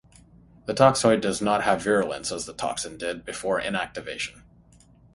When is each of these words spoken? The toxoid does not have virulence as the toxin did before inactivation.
The 0.65 0.73
toxoid 0.73 1.21
does 1.21 1.43
not 1.43 1.61
have 1.63 1.83
virulence 1.83 2.31
as 2.31 2.47
the 2.47 2.53
toxin 2.53 2.97
did 2.97 3.23
before 3.23 3.61
inactivation. 3.61 4.41